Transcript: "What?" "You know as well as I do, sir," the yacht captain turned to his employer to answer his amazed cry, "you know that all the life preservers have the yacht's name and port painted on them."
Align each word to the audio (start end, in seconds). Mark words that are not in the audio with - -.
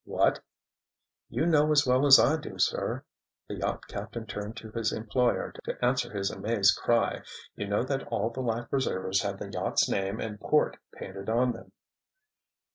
"What?" 0.03 0.39
"You 1.29 1.45
know 1.45 1.71
as 1.71 1.85
well 1.85 2.07
as 2.07 2.19
I 2.19 2.35
do, 2.37 2.57
sir," 2.57 3.03
the 3.47 3.57
yacht 3.57 3.87
captain 3.87 4.25
turned 4.25 4.57
to 4.57 4.71
his 4.71 4.91
employer 4.91 5.53
to 5.65 5.85
answer 5.85 6.11
his 6.11 6.31
amazed 6.31 6.75
cry, 6.75 7.21
"you 7.55 7.67
know 7.67 7.83
that 7.83 8.07
all 8.07 8.31
the 8.31 8.41
life 8.41 8.67
preservers 8.71 9.21
have 9.21 9.37
the 9.37 9.51
yacht's 9.51 9.87
name 9.87 10.19
and 10.19 10.39
port 10.39 10.79
painted 10.91 11.29
on 11.29 11.51
them." 11.51 11.71